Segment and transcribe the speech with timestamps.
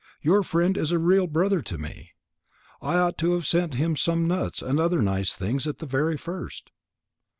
[0.23, 2.13] Your friend is a real brother to me.
[2.81, 6.17] I ought to have sent him some nuts and other nice things at the very
[6.17, 6.71] first."